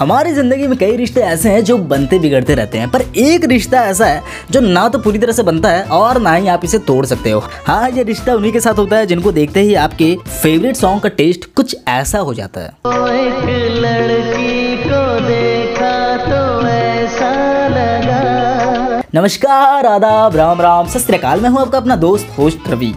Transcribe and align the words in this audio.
हमारी 0.00 0.32
ज़िंदगी 0.32 0.66
में 0.66 0.76
कई 0.78 0.94
रिश्ते 0.96 1.20
ऐसे 1.20 1.48
हैं 1.50 1.64
जो 1.64 1.76
बनते 1.78 2.18
बिगड़ते 2.18 2.54
रहते 2.54 2.78
हैं 2.78 2.88
पर 2.90 3.02
एक 3.18 3.44
रिश्ता 3.44 3.80
ऐसा 3.84 4.06
है 4.06 4.22
जो 4.50 4.60
ना 4.60 4.88
तो 4.88 4.98
पूरी 4.98 5.18
तरह 5.18 5.32
से 5.32 5.42
बनता 5.42 5.68
है 5.68 5.82
और 5.92 6.20
ना 6.20 6.32
ही 6.34 6.48
आप 6.48 6.64
इसे 6.64 6.78
तोड़ 6.78 7.04
सकते 7.06 7.30
हो। 7.30 7.42
हाँ 7.66 7.90
ये 7.90 8.02
रिश्ता 8.02 8.34
उन्हीं 8.34 8.52
के 8.52 8.60
साथ 8.60 8.78
होता 8.78 8.96
है 8.96 9.06
जिनको 9.06 9.32
देखते 9.32 9.60
ही 9.60 9.74
आपके 9.74 10.14
फेवरेट 10.28 10.76
सॉन्ग 10.76 11.02
का 11.02 11.08
टेस्ट 11.10 11.44
कुछ 11.56 11.76
ऐसा 11.88 12.18
हो 12.18 12.34
जाता 12.34 12.60
है। 12.60 12.70
नमस्कार 19.14 19.86
आदाब 19.86 20.36
राम 20.36 20.60
राम। 20.60 20.86
सत 20.88 21.10
मैं 21.38 21.50
हूँ 21.50 21.60
आपका 21.60 21.78
अपना 21.78 21.96
दोस्त 21.98 22.38
होस्ट 22.38 22.68
रवि 22.68 22.94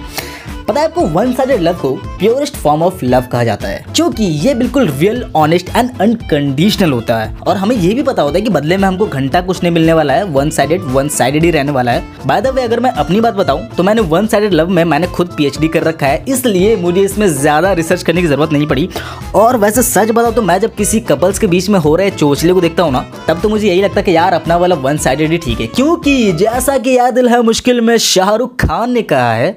पता 0.68 0.80
है 0.80 0.88
आपको 0.88 1.02
वन 1.10 1.34
साइडेड 1.34 1.62
लव 1.62 1.78
को 1.78 1.92
प्योरेस्ट 2.20 2.56
फॉर्म 2.56 2.84
ऑफ़ 2.84 3.04
लव 3.04 3.26
कहा 3.32 3.44
जाता 3.44 3.68
है 3.68 3.86
क्योंकि 3.96 4.24
ये 4.24 4.54
बिल्कुल 4.56 4.88
रियल 4.90 5.24
ऑनेस्ट 5.36 5.70
एंड 5.70 5.90
अनकंडीशनल 6.02 6.92
होता 6.92 7.18
है। 7.20 7.36
और 7.38 7.58
हमें 7.58 7.76
ये 7.76 7.94
भी 7.94 8.04
पता 8.04 8.22
होता 8.22 8.38
है 8.38 8.42
कि 8.42 8.50
बदले 8.50 8.78
में 8.78 8.88
हमको 8.88 9.06
घंटा 9.08 9.42
कुछ 9.42 9.62
नहीं 9.64 9.74
मिलने 9.74 9.94
वाला 9.94 10.14
है 10.14 10.24
वन 10.26 10.50
साइडेड 10.50 10.82
वन 10.94 11.10
साइडेड 11.10 11.44
ही 11.44 11.52
रहने 11.52 11.72
वाला 11.72 11.92
है। 11.92 12.04
बाय 12.28 12.42
द 12.42 12.48
वे 12.48 12.64
अगर 12.64 12.80
मैं 12.80 12.92
अपनी 12.94 13.22
बात 13.22 13.34
बताऊँ 13.34 13.68
तो 13.68 13.84
मैंने 13.84 14.02
वन 14.04 14.28
साइडेड 14.28 14.54
लव 14.54 14.70
में 14.70 14.84
मैंने 14.86 15.08
खुद 15.08 15.34
पीएचडी 15.38 15.68
कर 15.68 15.84
रखा 15.84 16.08
है, 16.08 16.24
इसलिए 16.28 16.76
मुझे 16.78 17.02
इसमें 17.02 17.28
ज़्यादा 17.30 17.74
रिसर्च 17.74 18.04
करने 18.04 18.22
की 18.22 18.28
ज़रूरत 18.28 18.54
नहीं 18.54 18.68
पड़ी। 18.68 18.90
और 19.36 19.58
वैसे 19.58 19.84
सच 19.84 20.12
बताओ 20.12 20.32
तो 20.32 20.42
मैं 20.42 20.60
जब 20.60 20.76
किसी 20.76 21.00
कपल्स 21.02 21.40
के 21.40 21.48
बीच 21.48 21.70
में 21.70 21.80
हो 21.80 21.96
रहे 21.96 22.10
चोचले 22.12 22.54
को 22.54 22.62
देखता 22.62 22.84
हूँ 22.84 22.92
ना, 22.92 23.06
तब 23.28 23.42
तो 23.42 23.50
मुझे 23.50 23.68
यही 23.68 23.82
लगता 23.82 24.00
है 24.00 24.04
कि 24.04 24.16
यार 24.16 24.34
अपना 24.34 24.58
वाला 24.58 24.76
वन 24.78 24.98
साइडेड 25.00 25.32
ही 25.32 25.38
ठीक 25.40 25.60
है। 25.60 25.68
क्योंकि 25.68 26.32
जैसा 26.34 26.78
कि 26.78 26.98
याद 26.98 27.14
दिल 27.14 27.30
है 27.30 27.42
मुश्किल 27.44 27.82
में 27.82 27.98
शाहरुख 28.00 28.56
खान 28.62 28.92
ने 28.92 29.02
कहा 29.04 29.34
है 29.34 29.56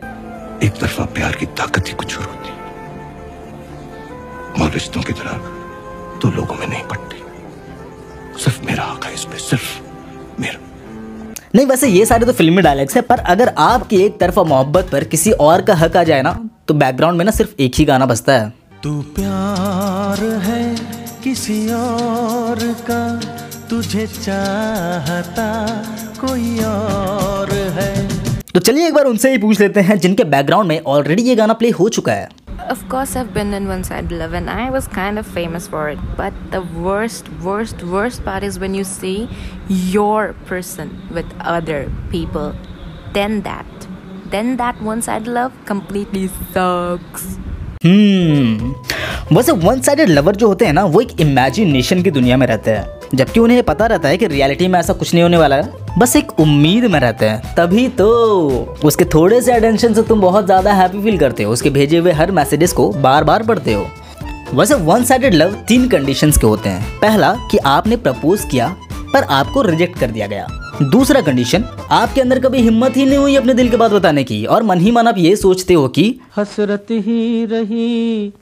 एक 0.64 0.72
तरफा 0.72 1.04
प्यार 1.14 1.32
की 1.32 1.46
ताकत 1.58 1.88
ही 1.88 1.92
कुछ 1.92 2.18
और 2.18 2.24
होती। 2.24 2.50
और 4.62 4.70
रिश्तों 4.70 5.02
की 5.02 5.12
तरह 5.12 5.32
तो 6.20 6.28
लोगों 6.30 6.54
में 6.54 6.66
नहीं 6.66 6.82
पड़ती 6.84 7.16
सिर्फ़ 8.44 8.64
मेरा 8.64 8.84
हक 8.84 9.04
है 9.04 9.14
इस 9.14 9.24
पे 9.24 9.38
सिर्फ़ 9.38 10.40
मेरा। 10.40 10.58
नहीं 11.54 11.66
वैसे 11.66 11.88
ये 11.88 12.06
सारे 12.06 12.26
तो 12.26 12.32
फिल्मी 12.32 12.62
डायलॉग्स 12.62 12.96
है 12.96 13.02
पर 13.02 13.18
अगर 13.26 13.48
आपकी 13.58 13.96
एक 14.02 14.18
तरफा 14.20 14.42
मोहब्बत 14.44 14.88
पर 14.92 15.04
किसी 15.04 15.30
और 15.40 15.62
का 15.62 15.74
हक 15.74 15.96
आ 15.96 16.02
जाए 16.02 16.22
ना 16.22 16.32
तो 16.68 16.74
बैकग्राउंड 16.74 17.18
में 17.18 17.24
ना 17.24 17.30
सिर्फ़ 17.30 17.50
एक 17.60 17.72
ही 17.74 17.84
गाना 17.84 18.06
बजता 18.06 18.32
है। 18.32 18.52
तू 18.82 19.00
प्यार 19.16 20.24
है 20.42 20.64
किसी 21.24 21.58
और 21.72 22.58
का 22.90 23.02
तुझे 23.70 24.06
चाहता 24.06 25.46
कोई 26.20 26.58
और 26.64 27.52
है। 27.78 28.05
तो 28.56 28.60
चलिए 28.60 28.86
एक 28.86 28.94
बार 28.94 29.04
उनसे 29.04 29.30
ही 29.30 29.38
पूछ 29.38 29.60
लेते 29.60 29.80
हैं 29.86 29.98
जिनके 30.00 30.24
बैकग्राउंड 30.34 30.68
में 30.68 30.80
ऑलरेडी 30.92 31.22
ये 31.22 31.34
गाना 31.36 31.52
प्ले 31.62 31.70
हो 31.78 31.88
चुका 31.96 32.12
है 32.12 32.28
Of 32.74 32.84
course, 32.92 33.10
I've 33.20 33.34
been 33.34 33.52
in 33.56 33.66
One 33.70 33.82
Side 33.88 34.14
Love 34.20 34.36
and 34.38 34.50
I 34.52 34.70
was 34.76 34.88
kind 34.94 35.20
of 35.22 35.26
famous 35.34 35.66
for 35.72 35.82
it. 35.90 36.06
But 36.20 36.38
the 36.54 36.62
worst, 36.86 37.28
worst, 37.48 37.84
worst 37.96 38.24
part 38.28 38.46
is 38.48 38.58
when 38.62 38.78
you 38.78 38.86
see 38.92 39.28
your 39.90 40.32
person 40.52 40.94
with 41.18 41.36
other 41.56 41.78
people. 42.14 42.48
Then 43.18 43.42
that, 43.42 43.86
then 44.36 44.56
that 44.62 44.80
One 44.90 45.04
Side 45.08 45.30
Love 45.38 45.60
completely 45.72 46.26
sucks. 46.54 47.28
Hmm. 47.82 48.72
वैसे 49.32 49.52
one 49.52 49.80
sided 49.80 50.08
lover 50.08 50.36
जो 50.36 50.48
होते 50.48 50.64
हैं 50.66 50.72
ना, 50.72 50.84
वो 50.84 51.00
एक 51.00 51.20
imagination 51.20 52.02
की 52.02 52.10
दुनिया 52.10 52.36
में 52.36 52.46
रहते 52.46 52.70
हैं। 52.70 53.16
जबकि 53.16 53.40
उन्हें 53.40 53.62
पता 53.62 53.86
रहता 53.86 54.08
है 54.08 54.16
कि 54.16 54.26
रियलिटी 54.26 54.68
में 54.68 54.78
ऐसा 54.78 54.92
कुछ 54.92 55.12
नहीं 55.14 55.22
होने 55.22 55.36
वाला 55.36 55.56
है, 55.56 55.72
बस 55.98 56.14
एक 56.16 56.38
उम्मीद 56.40 56.84
में 56.84 56.98
रहते 57.00 57.26
हैं। 57.26 57.54
तभी 57.56 57.86
तो 57.90 58.08
उसके 58.84 59.04
थोड़े 59.04 59.40
से 59.40 59.52
अटेंशन 59.52 59.94
से 59.94 60.02
तुम 60.02 60.20
बहुत 60.20 60.46
ज़्यादा 60.46 60.72
हैप्पी 60.72 61.02
फील 61.02 61.18
करते 61.18 61.42
हो। 61.42 61.52
उसके 61.52 61.70
भेजे 61.70 61.98
हुए 61.98 62.12
हर 62.12 62.30
मैसेजेस 62.30 62.72
को 62.72 62.88
बार 62.92 63.24
बार 63.24 63.42
पढ़ते 63.42 63.72
हो। 63.72 63.86
वैसे 64.54 64.74
वन 64.74 65.04
साइडेड 65.04 65.34
लव 65.34 65.54
तीन 65.68 65.88
कंडीशंस 65.88 66.38
के 66.38 66.46
होते 66.46 66.68
हैं। 66.68 66.98
पहला, 67.00 67.34
कि 67.50 67.58
आपने 67.58 67.96
प्रपोज 67.96 68.44
किया, 68.44 68.74
पर 69.12 69.22
आपको 69.22 69.62
रिजेक्ट 69.62 69.98
कर 69.98 70.10
दिया 70.10 70.26
गया। 70.26 70.46
दूसरा 70.82 71.20
कंडीशन 71.20 71.64
आपके 71.90 72.20
अंदर 72.20 72.38
कभी 72.38 72.62
हिम्मत 72.62 72.96
ही 72.96 73.04
नहीं 73.04 73.18
हुई 73.18 73.36
अपने 73.36 73.54
दिल 73.54 73.68
के 73.68 73.76
बात 73.76 73.90
बताने 73.90 74.24
की, 74.24 74.44
और 74.44 74.62
मन 74.62 74.80
ही 74.80 74.90
मन 74.90 75.06
आप 75.06 75.18
ये 75.18 75.36
सोचते 75.36 75.74
हो 75.74 75.88
कि 75.88 76.14
हसरत 76.36 76.86
ही 76.90 77.44
रही। 77.44 78.32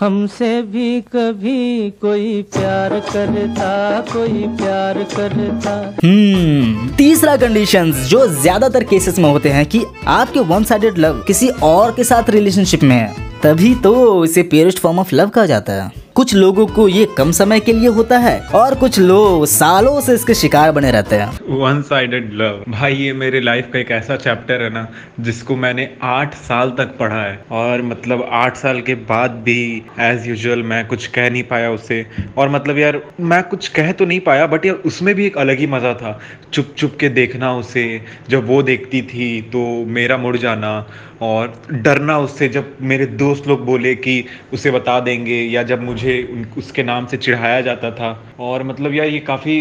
हमसे 0.00 0.50
भी 0.62 1.00
कभी 1.12 1.90
कोई 2.00 2.42
प्यार 2.52 2.98
करता, 3.02 4.00
कोई 4.12 4.46
प्यार 4.58 5.02
करता। 5.14 5.74
हम्म 6.04 6.88
तीसरा 6.96 7.36
कंडीशन 7.36 7.92
जो 8.08 8.26
ज़्यादातर 8.32 8.84
केसेस 8.84 9.18
में 9.18 9.30
होते 9.30 9.48
हैं 9.48 9.66
कि 9.66 9.84
आपके 10.08 10.40
वन 10.40 10.64
साइडेड 10.64 10.98
लव 10.98 11.22
किसी 11.26 11.48
और 11.64 11.92
के 11.92 12.04
साथ 12.04 12.30
रिलेशनशिप 12.30 12.82
में 12.82 12.96
है, 12.96 13.14
तभी 13.42 13.74
तो 13.74 14.24
इसे 14.24 14.42
पेरेस्ट 14.44 14.78
फॉर्म 14.78 14.98
ऑफ़ 14.98 15.14
लव 15.14 15.28
कहा 15.28 15.46
जाता 15.46 15.72
है। 15.72 15.99
कुछ 16.16 16.34
लोगों 16.34 16.66
को 16.66 16.86
ये 16.88 17.04
कम 17.18 17.30
समय 17.32 17.60
के 17.60 17.72
लिए 17.72 17.88
होता 17.88 18.18
है 18.18 18.38
और 18.54 18.74
कुछ 18.74 18.98
लोग 18.98 19.44
सालों 19.46 20.00
से 20.00 20.14
इसके 20.14 20.34
शिकार 20.34 20.70
बने 20.72 20.90
रहते 20.90 21.16
हैं। 21.16 21.58
वन 21.58 21.80
साइडेड 21.82 22.32
लव 22.34 22.64
भाई, 22.68 22.94
ये 22.94 23.12
मेरे 23.12 23.40
लाइफ 23.40 23.68
का 23.72 23.78
एक 23.78 23.90
ऐसा 23.90 24.16
चैप्टर 24.16 24.62
है 24.62 24.70
ना, 24.70 24.86
जिसको 25.20 25.56
मैंने 25.56 25.88
आठ 26.02 26.34
साल 26.36 26.70
तक 26.78 26.96
पढ़ा 26.98 27.22
है। 27.22 27.38
और 27.52 27.82
मतलब 27.82 28.28
आठ 28.32 28.56
साल 28.56 28.80
के 28.80 28.94
बाद 29.10 29.42
भी 29.44 29.60
एज 30.00 30.26
यूजल 30.28 30.62
मैं 30.64 30.86
कुछ 30.86 31.06
कह 31.08 31.30
नहीं 31.30 31.42
पाया 31.44 31.70
उसे। 31.70 32.04
और 32.36 32.48
मतलब 32.48 32.78
यार, 32.78 33.00
मैं 33.20 33.42
कुछ 33.44 33.68
कह 33.68 33.92
तो 33.92 34.04
नहीं 34.04 34.20
पाया 34.20 34.46
बट 34.46 34.66
यार, 34.66 34.76
उसमें 34.76 35.14
भी 35.14 35.26
एक 35.26 35.38
अलग 35.38 35.58
ही 35.58 35.66
मज़ा 35.68 35.94
था। 35.94 36.18
चुप 36.52 36.74
चुप 36.78 36.96
के 37.00 37.08
देखना 37.10 37.54
उसे, 37.56 37.84
जब 38.30 38.46
वो 38.46 38.62
देखती 38.62 39.02
थी 39.04 39.40
तो 39.42 39.64
मेरा 39.88 40.16
मुड़ 40.16 40.36
जाना 40.36 40.74
और 41.22 41.52
डरना 41.72 42.18
उससे, 42.18 42.48
जब 42.48 42.76
मेरे 42.82 43.06
दोस्त 43.06 43.48
लोग 43.48 43.64
बोले 43.64 43.94
कि 43.96 44.24
उसे 44.52 44.70
बता 44.70 44.98
देंगे, 45.00 45.40
या 45.42 45.62
जब 45.62 45.82
मुझे 45.82 46.09
उसके 46.58 46.82
नाम 46.82 47.06
से 47.06 47.16
चिढ़ाया 47.16 47.60
जाता 47.60 47.90
था। 47.90 48.10
और 48.40 48.62
मतलब 48.62 48.94
यार 48.94 49.06
ये 49.06 49.18
काफ़ी 49.22 49.56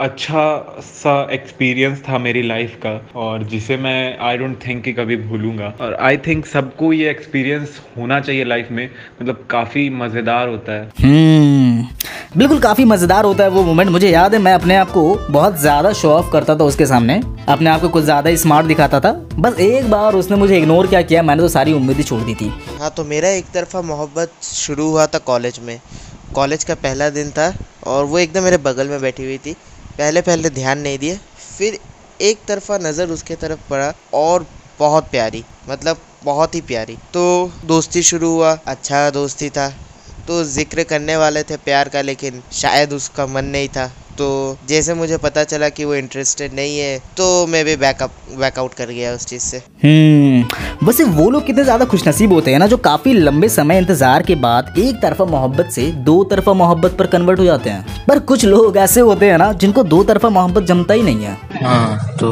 अच्छा 0.00 0.44
सा 0.82 1.16
एक्सपीरियंस 1.32 2.02
था 2.08 2.18
मेरी 2.18 2.42
लाइफ 2.42 2.76
का। 2.84 2.94
और 3.16 3.44
जिसे 3.44 3.76
मैं 3.78 4.18
आई 4.20 4.38
डोंट 4.38 4.56
थिंक 4.66 4.82
कि 4.84 4.92
कभी 4.92 5.16
भूलूँगा। 5.18 5.72
और 5.80 5.94
आई 6.00 6.16
थिंक 6.26 6.46
सबको 6.46 6.92
ये 6.92 7.10
एक्सपीरियंस 7.10 7.80
होना 7.96 8.20
चाहिए 8.20 8.44
लाइफ 8.44 8.68
में। 8.70 8.88
मतलब 9.22 9.44
काफ़ी 9.50 9.88
मज़ेदार 9.92 10.48
होता 10.48 10.72
है। 10.72 10.88
हम्म, 11.02 11.86
बिल्कुल 12.36 12.58
काफ़ी 12.60 12.84
मज़ेदार 12.84 13.24
होता 13.24 13.44
है 13.44 13.50
वो 13.50 13.62
मोमेंट 13.64 13.90
मुझे 13.90 14.10
याद 14.10 14.34
है 14.34 14.40
मैं 14.40 14.54
अपने 14.54 14.76
आप 14.76 14.90
को 14.90 15.02
बहुत 15.30 15.60
ज़्यादा 15.60 15.92
शो 15.92 16.10
ऑफ़ 16.10 16.30
करता 16.32 16.56
था 16.56 16.64
उसके 16.64 16.86
सामने। 16.86 17.20
अपने 17.48 17.70
आप 17.70 17.80
को 17.80 17.88
कुछ 17.88 18.04
ज़्यादा 18.04 18.34
स्मार्ट 18.36 18.66
दिखाता 18.66 19.00
था। 19.00 19.12
बस 19.36 19.58
एक 19.60 19.90
बार 19.90 20.14
उसने 20.14 20.36
मुझे 20.36 20.56
इग्नोर 20.58 20.86
क्या 20.86 21.00
किया, 21.02 21.22
मैंने 21.22 21.42
तो 21.42 21.48
सारी 21.48 21.72
उम्मीद 21.72 21.96
ही 21.96 22.02
छोड़ 22.02 22.20
दी 22.22 22.34
थी। 22.34 22.48
हाँ 22.80 22.90
तो 22.90 23.04
मेरा 23.04 23.28
एक 23.30 23.50
तरफा 23.54 23.80
मोहब्बत 23.82 24.32
शुरू 24.44 24.88
हुआ 24.90 25.06
था 25.06 25.18
कॉलेज 25.20 25.58
में। 25.60 25.80
कॉलेज 26.34 26.64
का 26.64 26.74
पहला 26.76 27.08
दिन 27.10 27.30
था 27.30 27.52
और 27.86 28.04
वो 28.04 28.18
एकदम 28.18 28.42
मेरे 28.42 28.56
बगल 28.60 28.88
में 28.88 29.00
बैठी 29.00 29.24
हुई 29.24 29.38
थी। 29.38 29.52
पहले 29.98 30.20
पहले 30.20 30.50
ध्यान 30.50 30.78
नहीं 30.78 30.98
दिए, 30.98 31.18
फिर 31.58 31.78
एक 32.20 32.44
तरफा 32.48 32.78
नज़र 32.78 33.10
उसके 33.10 33.34
तरफ़ 33.36 33.68
पड़ा 33.70 33.92
और 34.14 34.46
बहुत 34.78 35.10
प्यारी 35.10 35.44
मतलब 35.68 35.96
बहुत 36.24 36.54
ही 36.54 36.60
प्यारी। 36.62 36.96
तो 37.14 37.50
दोस्ती 37.64 38.02
शुरू 38.02 38.30
हुआ 38.30 38.52
अच्छा 38.66 39.08
दोस्ती 39.10 39.48
था। 39.50 39.68
तो 40.28 40.42
ज़िक्र 40.46 40.82
करने 40.84 41.16
वाले 41.16 41.42
थे 41.42 41.56
प्यार 41.58 41.88
का, 41.88 42.00
लेकिन 42.02 42.42
शायद 42.52 42.92
उसका 42.92 43.26
मन 43.26 43.44
नहीं 43.46 43.68
था। 43.68 43.90
तो 44.20 44.56
जैसे 44.68 44.94
मुझे 44.94 45.16
पता 45.18 45.42
चला 45.44 45.68
कि 45.68 45.84
वो 45.84 45.94
इंटरेस्टेड 45.94 46.54
नहीं 46.54 46.78
है 46.78 46.98
तो 47.16 47.46
मैं 47.46 47.64
भी 47.64 47.76
बैकअप 47.78 48.10
बैकआउट 48.38 48.74
कर 48.74 48.88
गया 48.88 49.12
उस 49.14 49.26
चीज़ 49.26 49.42
से। 49.42 49.62
हम्म 49.84 50.86
वैसे 50.86 51.04
वो 51.06 51.28
लोग 51.30 51.46
कितने 51.46 51.64
ज़्यादा 51.64 51.84
खुशनसीब 51.84 52.32
होते 52.32 52.50
हैं 52.50 52.58
ना, 52.58 52.66
जो 52.66 52.76
काफ़ी 52.78 53.12
लंबे 53.12 53.48
समय 53.50 53.78
इंतज़ार 53.78 54.22
के 54.22 54.34
बाद 54.36 54.74
एक 54.78 54.96
तरफा 55.02 55.24
मोहब्बत 55.26 55.70
से 55.70 55.86
दो 56.04 56.22
तरफा 56.24 56.52
मोहब्बत 56.54 56.96
पर 56.98 57.06
कन्वर्ट 57.08 57.38
हो 57.40 57.44
जाते 57.44 57.70
हैं। 57.70 58.04
पर 58.06 58.18
कुछ 58.20 58.44
लोग 58.44 58.76
ऐसे 58.78 59.00
होते 59.02 59.26
हैं 59.26 59.38
ना, 59.38 59.52
जिनको 59.54 59.82
दो 59.84 60.02
तरफा 60.04 60.28
मोहब्बत 60.30 60.64
जमता 60.64 60.94
ही 60.94 61.02
नहीं 61.02 61.24
है। 61.24 61.36
हाँ। 61.60 62.16
तो 62.20 62.28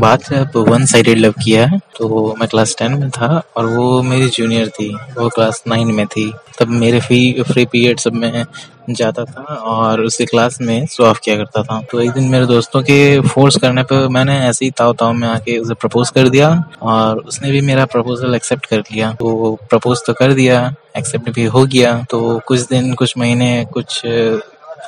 बात 0.00 0.32
अब 0.32 0.56
वन 0.68 0.84
साइडेड 0.86 1.18
लव 1.18 1.34
किया 1.44 1.66
है 1.66 1.78
तो 1.98 2.34
मैं 2.38 2.48
क्लास 2.48 2.74
टेन 2.78 2.92
में 2.92 3.10
था 3.10 3.42
और 3.56 3.66
वो 3.66 4.02
मेरी 4.02 4.28
जूनियर 4.28 4.68
थी, 4.68 4.92
वो 5.18 5.28
क्लास 5.28 5.62
नाइन 5.68 5.92
में 5.94 6.06
थी। 6.06 6.32
तब 6.58 6.68
मेरे 6.68 7.00
फ्री 7.00 7.42
फ्री 7.42 7.64
पीरियड 7.64 7.98
सब 7.98 8.14
में 8.14 8.44
जाता 8.90 9.24
था 9.24 9.42
और 9.42 10.00
उसी 10.00 10.24
क्लास 10.26 10.58
में 10.60 10.86
ऑफ़ 11.00 11.20
किया 11.24 11.36
करता 11.36 11.62
था। 11.62 11.80
तो 11.90 12.00
एक 12.00 12.10
दिन 12.10 12.24
मेरे 12.24 12.46
दोस्तों 12.46 12.82
के 12.82 13.20
फोर्स 13.20 13.56
करने 13.56 13.82
पर 13.82 14.08
मैंने 14.08 14.38
ऐसे 14.38 14.64
ही 14.64 14.70
ताव 14.70 14.92
ताव 14.92 15.12
में 15.12 15.26
आके 15.28 15.58
उसे 15.58 15.74
प्रपोज 15.74 16.10
कर 16.10 16.28
दिया 16.28 16.48
और 16.82 17.18
उसने 17.18 17.50
भी 17.50 17.60
मेरा 17.60 17.84
प्रपोजल 17.86 18.34
एक्सेप्ट 18.34 18.66
कर 18.66 18.80
लिया। 18.92 19.12
तो 19.12 19.58
प्रपोज 19.70 20.02
तो 20.06 20.12
कर 20.12 20.32
दिया 20.32 20.74
एक्सेप्ट 20.96 21.30
भी 21.30 21.44
हो 21.46 21.64
गया। 21.66 21.94
तो 22.10 22.40
कुछ 22.46 22.60
दिन, 22.60 22.92
कुछ 22.94 23.16
महीने, 23.18 23.64
कुछ 23.72 24.00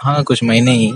हाँ 0.03 0.23
कुछ 0.25 0.43
महीने 0.45 0.73
ही 0.73 0.93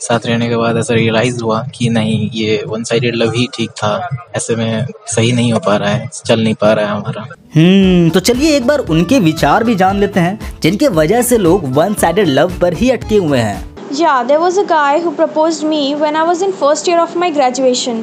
साथ 0.00 0.26
रहने 0.26 0.48
के 0.48 0.56
बाद 0.56 0.76
ऐसा 0.76 0.94
रियलाइज़ 0.94 1.42
हुआ 1.42 1.62
कि 1.74 1.88
नहीं 1.90 2.28
ये 2.34 2.62
वन 2.68 2.84
साइडेड 2.84 3.14
लव 3.16 3.32
ही 3.32 3.46
ठीक 3.54 3.70
था 3.78 3.92
ऐसे 4.36 4.56
में 4.56 4.86
सही 5.14 5.32
नहीं 5.32 5.52
हो 5.52 5.58
पा 5.66 5.76
रहा 5.76 5.90
है 5.90 6.08
चल 6.26 6.42
नहीं 6.44 6.54
पा 6.60 6.72
रहा 6.72 6.86
है 6.86 6.92
हमारा 6.92 7.26
हम्म 7.56 8.10
तो 8.10 8.20
चलिए 8.20 8.56
एक 8.56 8.66
बार 8.66 8.78
उनके 8.90 9.18
विचार 9.20 9.64
भी 9.64 9.74
जान 9.82 9.98
लेते 10.00 10.20
हैं 10.20 10.38
जिनके 10.62 10.88
वजह 11.00 11.22
से 11.30 11.38
लोग 11.38 11.64
वन 11.76 11.94
साइडेड 12.02 12.28
लव 12.28 12.58
पर 12.60 12.74
ही 12.74 12.90
अटके 12.90 13.16
हुए 13.16 13.38
हैं 13.38 13.60
Yeah, 13.94 14.20
there 14.24 14.40
was 14.40 14.58
a 14.60 14.64
guy 14.68 15.00
who 15.00 15.10
proposed 15.16 15.64
me 15.70 15.80
when 16.02 16.16
I 16.16 16.22
was 16.24 16.42
in 16.44 16.52
first 16.60 16.86
year 16.88 17.00
of 17.00 17.16
my 17.22 17.30
graduation. 17.30 17.98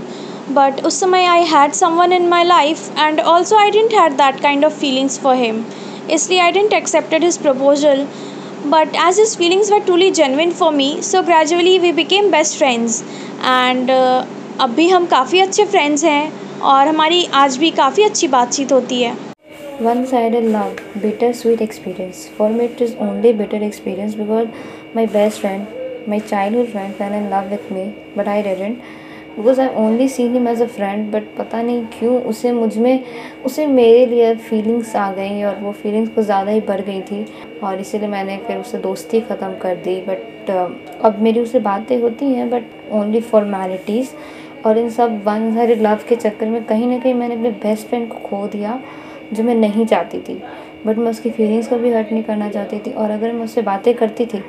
But 0.58 0.84
उस 0.86 1.00
समय 1.00 1.26
I 1.28 1.40
had 1.52 1.74
someone 1.76 2.12
in 2.12 2.28
my 2.30 2.42
life 2.44 2.84
and 3.06 3.22
also 3.32 3.56
I 3.56 3.70
didn't 3.72 3.96
had 4.00 4.18
that 4.18 4.42
kind 4.44 4.68
of 4.68 4.76
feelings 4.84 5.18
for 5.24 5.34
him. 5.36 5.64
इसलिए 6.12 6.42
I 6.42 6.52
didn't 6.52 6.76
accepted 6.80 7.26
his 7.28 7.40
proposal 7.46 8.06
But 8.66 8.94
as 8.94 9.18
his 9.18 9.36
feelings 9.36 9.72
were 9.72 9.80
truly 9.80 10.12
genuine 10.12 10.52
for 10.52 10.72
me, 10.72 11.02
so 11.02 11.24
gradually 11.24 11.80
we 11.80 11.92
became 11.94 12.30
best 12.30 12.58
friends. 12.58 13.04
And 13.42 13.90
uh, 13.90 14.26
अब 14.62 14.70
भी 14.76 14.88
हम 14.90 15.06
काफ़ी 15.08 15.40
अच्छे 15.40 15.66
friends 15.66 16.04
हैं 16.04 16.60
और 16.62 16.88
हमारी 16.88 17.26
आज 17.34 17.58
भी 17.58 17.70
काफ़ी 17.72 18.04
अच्छी 18.04 18.28
बातचीत 18.28 18.72
होती 18.72 19.02
है 19.02 19.16
one 19.84 20.02
sided 20.08 20.48
love 20.54 20.82
bittersweet 21.04 21.62
experience 21.62 22.24
for 22.40 22.50
me 22.50 22.66
it 22.66 22.82
is 22.82 22.96
only 23.06 23.32
bitter 23.34 23.62
experience 23.68 24.18
because 24.22 24.50
my 24.98 25.06
best 25.14 25.44
friend 25.44 26.10
my 26.14 26.20
childhood 26.32 26.74
friend 26.74 26.98
fell 26.98 27.16
in 27.22 27.30
love 27.30 27.54
with 27.56 27.72
me 27.72 27.86
but 28.18 28.28
i 28.30 28.42
didn't 28.50 28.84
because 29.38 29.60
I 29.62 29.68
only 29.78 30.08
seen 30.10 30.34
him 30.34 30.48
as 30.48 30.62
a 30.62 30.66
friend 30.68 31.12
but 31.12 31.24
पता 31.38 31.62
नहीं 31.62 31.86
क्यों 31.90 32.20
उसे 32.30 32.52
मुझमें 32.52 33.04
उसे 33.46 33.66
मेरे 33.68 34.06
लिए 34.06 34.34
feelings 34.50 34.96
आ 34.96 35.12
गई 35.14 35.44
और 35.44 35.60
वो 35.60 35.72
फीलिंग्स 35.84 36.10
कुछ 36.16 36.26
ज़्यादा 36.26 36.52
ही 36.52 36.62
बढ़ 36.70 36.82
गई 36.82 37.02
थी 37.02 37.26
और 37.64 37.80
इसीलिए 37.80 38.08
मैंने 38.10 38.38
फिर 38.48 38.58
उससे 38.58 38.78
दोस्ती 38.78 39.22
ख़त्म 39.22 39.54
कर 39.62 39.76
दी 39.76 39.96
बट 40.02 40.50
uh, 40.50 41.06
अब 41.06 41.20
मेरी 41.22 41.40
उससे 41.40 41.60
बातें 41.60 41.98
होती 42.02 42.26
हैं 42.26 42.50
बट 42.50 42.64
ओनली 42.92 43.22
फॉर्मेलिटीज़ 43.22 44.10
और 44.66 44.78
इन 44.78 44.90
सब 44.90 45.22
वन 45.26 45.54
साइड 45.56 45.82
लव 45.82 46.00
के 46.10 46.16
चक्कर 46.16 46.50
में 46.50 46.64
कहीं 46.66 46.88
ना 46.88 47.00
कहीं 47.00 47.14
मैंने 47.14 47.36
अपने 47.36 47.50
बेस्ट 47.64 47.88
फ्रेंड 47.88 48.08
को 48.10 48.20
खो 48.20 48.46
दिया 48.48 48.80
जो 49.34 49.44
मैं 49.44 49.56
नहीं 49.56 49.86
चाहती 49.86 50.20
थी। 50.20 50.42
बट 50.86 50.98
मैं 50.98 51.12
उसकी 51.12 51.30
फीलिंग्स 51.30 51.68
को 51.68 51.78
भी 51.78 51.92
हर्ट 51.94 52.12
नहीं 52.12 52.24
करना 52.24 52.50
चाहती 52.50 52.80
थी 52.80 52.92
और 52.92 53.12
अगर 53.12 53.32
मैं 53.34 53.44
उससे 53.44 53.62
बातें 53.62 53.94
करती 53.94 54.26
थी 54.26 54.40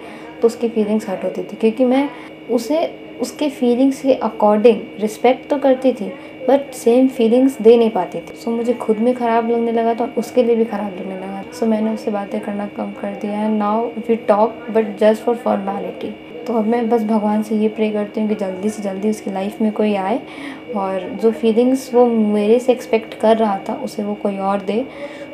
तो 0.43 0.47
उसकी 0.49 0.69
फीलिंग्स 0.69 1.09
हर्ट 1.09 1.25
होती 1.25 1.43
थी 1.43 1.57
क्योंकि 1.57 1.85
मैं 1.85 2.09
उसे 2.51 2.79
उसके 3.21 3.49
फीलिंग्स 3.51 4.01
के 4.03 4.15
अकॉर्डिंग 4.15 4.81
रिस्पेक्ट 5.01 5.49
तो 5.49 5.59
करती 5.59 5.93
थी 5.93 6.07
बट 6.49 6.71
सेम 6.75 7.09
फीलिंग्स 7.09 7.61
दे 7.63 7.77
नहीं 7.77 7.91
पाती 7.91 8.19
थी। 8.19 8.35
सो 8.35 8.51
so, 8.51 8.57
मुझे 8.57 8.73
खुद 8.75 8.99
में 8.99 9.15
ख़राब 9.15 9.51
लगने 9.51 9.73
लगा 9.73 9.95
तो 9.95 10.09
उसके 10.19 10.43
लिए 10.43 10.57
भी 10.57 10.65
ख़राब 10.65 10.95
लगने 11.01 11.17
लगा 11.17 11.30
सो 11.59 11.67
मैंने 11.67 11.91
उससे 11.91 12.11
बातें 12.11 12.41
करना 12.41 12.67
कम 12.67 12.91
कर 13.01 13.15
दिया 13.23 13.39
है। 13.39 13.49
Now 13.53 13.87
we 14.09 14.17
talk 14.29 14.67
but 14.71 14.99
just 14.99 15.23
for 15.23 15.37
formality 15.37 16.15
तो 16.47 16.55
अब 16.55 16.67
मैं 16.67 16.89
बस 16.89 17.03
भगवान 17.03 17.43
से 17.43 17.57
ये 17.57 17.69
प्रे 17.69 17.91
करती 17.91 18.21
हूँ 18.21 18.29
कि 18.29 18.35
जल्दी 18.35 18.69
से 18.71 18.83
जल्दी 18.83 19.11
उसकी 19.11 19.31
लाइफ 19.31 19.61
में 19.63 19.71
कोई 19.73 19.95
आए 19.95 20.21
और 20.77 21.09
जो 21.23 21.31
फीलिंग्स 21.31 21.91
वो 21.95 22.07
मेरे 22.07 22.59
से 22.59 22.73
एक्सपेक्ट 22.73 23.15
कर 23.21 23.37
रहा 23.37 23.59
था 23.69 23.75
उसे 23.85 24.03
वो 24.03 24.15
कोई 24.15 24.39
और 24.39 24.61
दे 24.61 24.87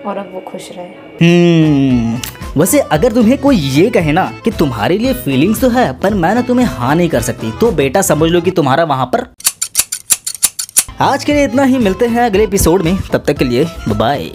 और 0.07 0.17
अब 0.17 0.31
वो 0.35 0.41
खुश 0.41 0.71
रहे। 0.73 0.89
hmm, 1.19 2.59
वैसे 2.59 2.79
अगर 2.79 3.13
तुम्हें 3.13 3.39
कोई 3.39 3.57
ये 3.57 3.89
कहे 3.91 4.13
ना 4.13 4.25
कि 4.45 4.51
तुम्हारे 4.51 4.99
लिए 4.99 5.15
फीलिंग्स 5.15 5.61
तो 5.61 5.69
है 5.69 5.93
पर 6.01 6.15
मैं 6.15 6.35
ना 6.35 6.43
तुम्हें 6.43 6.67
हाँ 6.67 6.95
नहीं 6.95 7.09
कर 7.09 7.21
सकती 7.21 7.53
तो 7.61 7.71
बेटा 7.73 8.03
समझ 8.03 8.31
लो 8.31 8.41
कि 8.41 8.51
तुम्हारा 8.51 8.85
वहाँ 8.85 9.07
पर। 9.07 9.27
आज 11.01 11.25
के 11.25 11.33
लिए 11.33 11.45
इतना 11.45 11.63
ही 11.63 11.79
मिलते 11.79 12.07
हैं 12.07 12.23
अगले 12.23 12.45
एपिसोड 12.45 12.83
में। 12.83 12.97
तब 13.13 13.25
तक 13.27 13.37
के 13.39 13.45
लिए 13.45 13.67
बाय 13.89 14.31